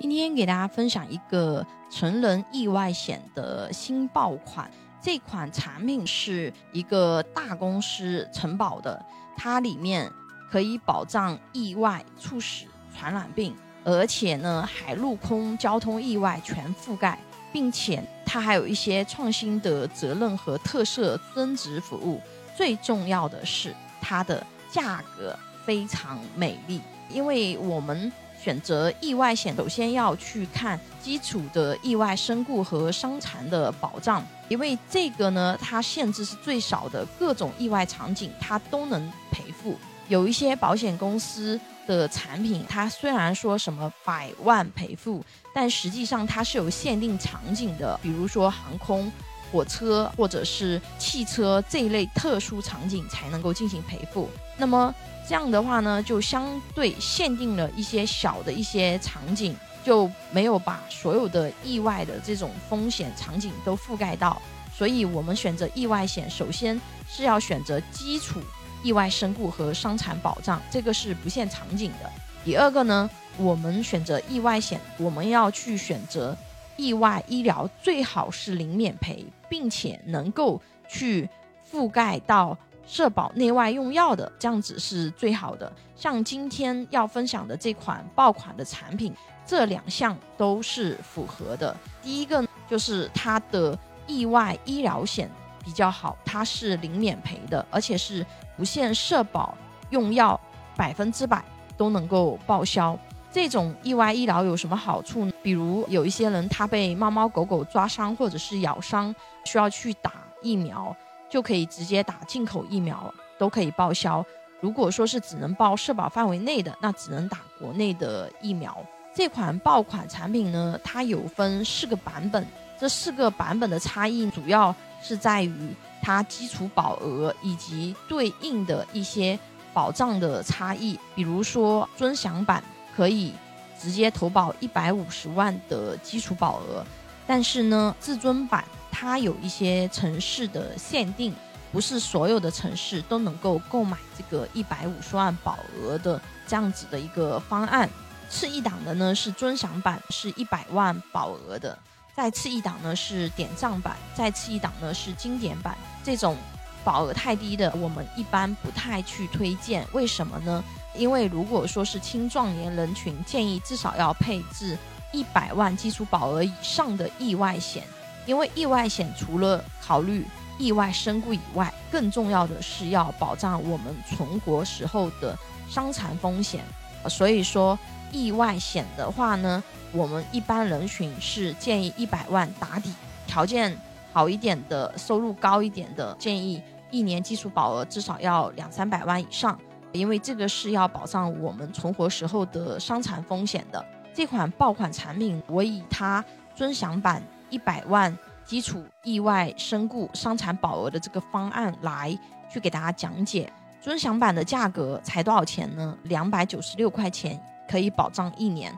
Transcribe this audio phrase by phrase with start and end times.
[0.00, 4.68] 今天给大家分享一个成人意外险的新爆款。
[4.98, 9.04] 这款产品是一个大公司承保的，
[9.36, 10.10] 它里面
[10.50, 12.64] 可以保障意外、猝死、
[12.96, 17.18] 传染病，而且呢，海陆空交通意外全覆盖，
[17.52, 22.18] 并且它还有一些创新的责任和特色增值服务。
[22.56, 26.80] 最重要的是，它的价格非常美丽，
[27.10, 28.10] 因为我们。
[28.42, 39.76] 选择意外险，首先要去看基础的意外身故和伤残的保障，因为这个呢，它限制是最少的，各种意外场景它都能赔付。
[40.08, 45.22] 有一些保险公司的产品，它虽然说什么百万赔付，
[45.54, 49.12] 但实际上它是有限定场景的，比如说航空、
[49.50, 54.28] 火车或者是汽车这一类特殊场景才能够进行赔付。
[54.56, 54.94] 那么
[55.28, 59.54] 这样的话呢，就相对限定了一些小的一些场景，
[59.84, 64.40] 就没有把所有的意外的这种风险场景都覆盖到。
[64.76, 68.40] 所以，我们选择意外险，首先是要选择基础
[68.82, 72.10] 意外身故和伤残保障，这个是不限场景的。
[72.44, 76.34] 第二个呢，我们选择意外险，我们要去选择
[76.76, 81.28] 意外医疗，最好是零免赔，并且能够去
[81.70, 82.56] 覆盖到。
[82.86, 85.72] 社保内外用药的这样子是最好的。
[85.94, 89.14] 像今天要分享的这款爆款的产品，
[89.46, 91.76] 这两项都是符合的。
[92.02, 93.78] 第一个就是它的
[94.08, 95.30] 意外医疗险
[95.64, 99.56] 比较好，它是零免赔的，而且是不限社保
[99.90, 100.40] 用药，
[100.74, 101.44] 百分之百
[101.76, 102.98] 都能够报销。
[103.32, 105.32] 这种意外医疗有什么好处呢？
[105.42, 109.14] 比如有一些人他被猫猫狗狗抓伤或者是咬伤，
[109.44, 110.94] 需要去打疫苗。
[111.30, 114.26] 就可以直接打进口疫苗，都可以报销。
[114.60, 118.76] 如果说是只能报社保范围内的，那只能打国内的疫苗。
[119.14, 122.44] 这款爆款产品呢，它有分四个版本，
[122.80, 125.72] 这四个版本的差异主要是在于
[126.02, 129.38] 它基础保额以及对应的一些
[129.72, 130.98] 保障的差异。
[131.14, 132.60] 比如说尊享版
[132.94, 133.32] 可以
[133.80, 136.84] 直接投保一百五十万的基础保额，
[137.26, 138.64] 但是呢，至尊版。
[138.92, 141.34] 它有一些城市的限定，
[141.72, 147.88] 不是所有的城市都能够购买这个一百五十万保额的这样子的一个方案。
[148.28, 151.74] 次一档的呢是尊享版，是一百万保额的；
[152.14, 155.74] 再次一档呢是点赞版，再次一档呢是经典版。
[156.04, 156.36] 这种
[156.84, 159.86] 保额太低的，我们一般不太去推荐。
[159.92, 160.62] 为什么呢？
[160.96, 164.76] 因为如果说是青壮年人群，建议至少要配置
[165.12, 167.84] 一百万基础保额以上的意外险。
[168.26, 170.26] 因为意外险除了考虑
[170.58, 175.36] 意外身故以外，更重要的是要保障我们存活时候的
[175.68, 176.62] 伤残风险。
[177.08, 177.78] 所以说，
[178.12, 179.62] 意外险的话呢，
[179.92, 182.92] 我们一般人群是建议一百万打底，
[183.26, 183.76] 条件
[184.12, 189.58] 好一点的、收入高一点的，建议一年基础保额至少要两三百万以上，
[189.92, 193.84] 因为这个是要保障我们存活时候的伤残风险的。
[194.12, 197.22] 这款爆款产品，我以它尊享版。
[197.52, 202.16] 一百万基础意外身故伤残保额的这个方案来
[202.48, 205.98] 去给大家讲解，尊享版的价格才多少钱呢？
[206.04, 207.36] 两百九十六块钱
[207.68, 208.72] 可以保障一年，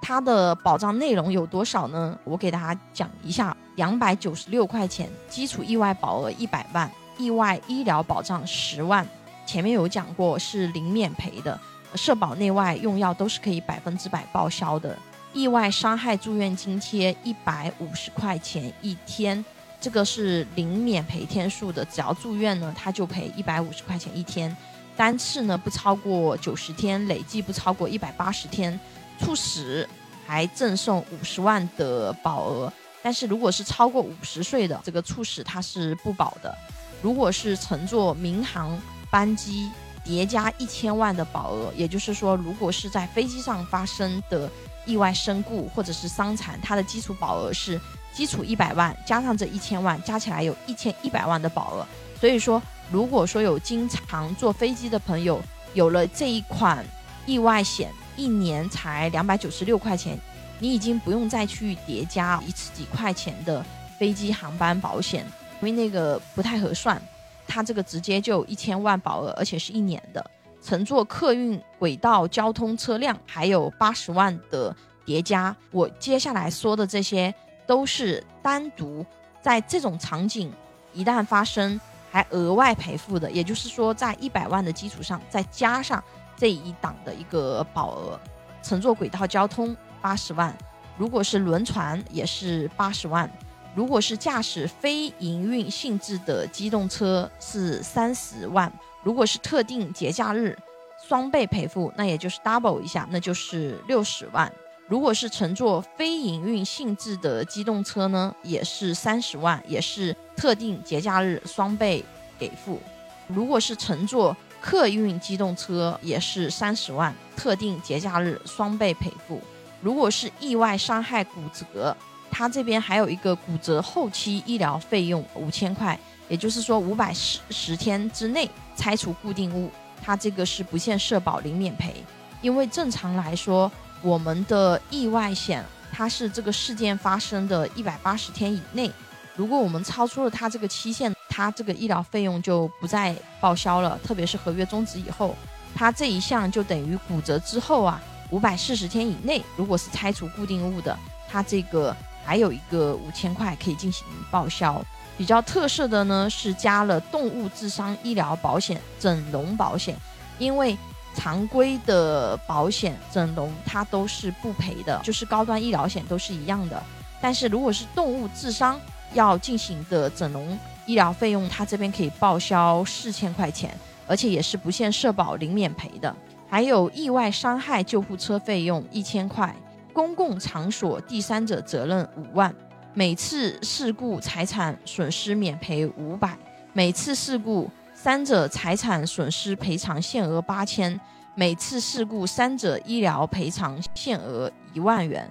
[0.00, 2.18] 它的保障内容有多少呢？
[2.24, 9.06] 我给大家讲一下，两百九十六块钱基础意外保额一百万，意外医疗保障十万，
[9.46, 11.58] 前面有讲过是零免赔的，
[11.94, 14.96] 社保内外用药都是可以百分之百报销的。
[15.34, 19.44] 意外伤害住院津贴一百五十块钱一天，
[19.78, 24.56] 这个是零免赔天数的，只要住院呢，他就赔一百五十块钱一天，
[24.96, 28.78] 单次呢不超过九十天，累计不超过一百八十天，
[29.18, 29.88] 猝死
[30.26, 36.56] 还赠送五十万的保额，但是如果是超过五十岁的这个猝死，它是不保的。
[37.02, 38.80] 如果是乘坐民航
[39.10, 39.70] 班机
[40.04, 44.50] 叠加一千万的保额，也就是说，如果是在飞机上发生的。
[44.86, 47.78] 意外身故或者是伤残，它的基础保额是
[48.10, 51.86] 基础一百万，加上这一千万，加起来有一千一百万的保额。
[52.18, 55.42] 所以说，如果说有经常坐飞机的朋友，
[55.74, 56.82] 有了这一款
[57.26, 60.18] 意外险，一年才两百九十六块钱，
[60.58, 63.64] 你已经不用再去叠加一次几块钱的
[63.98, 65.24] 飞机航班保险，
[65.60, 67.00] 因为那个不太合算。
[67.46, 70.30] 它这个直接就一千万保额，而且是一年的。
[70.60, 74.76] 乘坐客运轨道交通车辆还有八十万的
[75.06, 77.32] 叠加，我接下来说的这些
[77.66, 79.06] 都是单独
[79.40, 80.52] 在这种场景
[80.92, 81.80] 一旦发生
[82.10, 86.02] 还额外赔付的，也就是说在一百万的基础上再加上
[86.38, 88.18] 这一档的一个保额。
[88.62, 90.56] 乘坐轨道交通八十万，
[90.96, 93.30] 如果是轮船也是八十万，
[93.74, 100.58] 如果是驾驶非营运性质的机动车是三十万，如果是特定节假日
[101.06, 104.52] 双倍赔付，那也就是 double 一下，那就是六十万。
[104.88, 112.04] 如果是乘坐非营运性质的机动车呢，也是三十万，也是特定节假日双倍
[112.38, 112.80] 给付。
[113.26, 119.40] 如果是乘坐客运机动车，也是三十万，特定节假日双倍赔付。
[119.80, 121.96] 如果是意外伤害骨折，
[122.30, 129.70] 它这边还有一个骨折后期医疗费用五千块，也就是说五百十十天之内拆除固定物，
[130.02, 131.94] 它这个是不限社保零免赔。
[132.42, 133.70] 因为正常来说，
[134.02, 138.90] 我们的意外险它是这个事件发生的一百八十天以内，
[139.34, 143.96] 如果我们超出了它这个期限，它这个医疗费用就不再报销了。
[144.02, 145.36] 特别是合约终止以后，
[145.72, 150.98] 它这一项就等于骨折之后啊，五百四十天以内，如果是拆除固定物的，
[151.30, 154.84] 它这个还有一个五千块可以进行报销。
[155.16, 159.96] 比较特色的呢是加了动物致伤医疗保险、整容保险，
[160.40, 160.76] 因为。
[161.14, 166.80] 常规的保险整容它都是不赔的，就是高端医疗险都是一样的。
[167.20, 168.78] 但是如果是动物致伤
[169.14, 170.56] 要进行的整容
[170.88, 173.70] 医疗费用，它这边可以报销四千块钱，
[174.06, 176.12] 而且也是不限社保零免赔的。
[176.48, 179.54] 还有意外伤害救护车费用一千块，
[179.92, 182.52] 公共场所第三者责任五万，
[182.94, 186.36] 每次事故财产损失免赔五百，
[186.72, 187.70] 每次事故。
[187.92, 190.98] 三者财产损失赔偿限额八千，
[191.34, 195.28] 每次事故三者医疗赔偿限额一万元。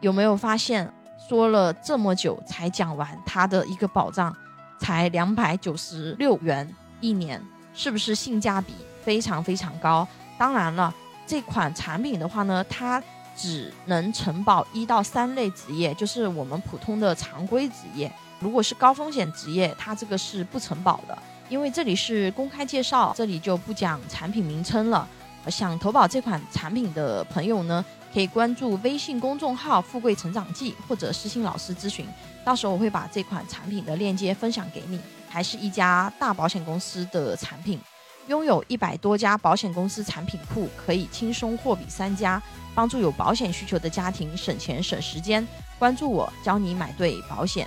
[0.00, 0.92] 有没有发现
[1.28, 4.36] 说了这么久才讲完它的一个保障，
[4.80, 6.68] 才两百九十六元
[7.00, 7.40] 一年，
[7.72, 8.74] 是不是性价比
[9.04, 10.08] 非常非常高？
[10.36, 10.92] 当然了，
[11.26, 13.00] 这款产品的话呢，它
[13.36, 18.10] 只能承保一到三类职业，就是我们普通的常规职业。
[18.40, 21.16] 如果是高风险职业，它这个是不承保的。
[21.48, 25.06] 因为这里是公开介绍，这里就不讲产品名称了。
[25.48, 32.06] 想投保这款产品的朋友呢，可以关注微信公众号“富贵成长记”或者私信老师咨询，
[32.44, 35.00] 到时候我会把这款产品的链接分享给你。
[35.28, 37.80] 还是一家大保险公司的产品，
[38.26, 42.42] 拥有一百多家保险公司产品库，可以轻松货比三家，
[42.74, 45.46] 帮助有保险需求的家庭省钱省时间。
[45.78, 47.66] 关注我，教你买对保险。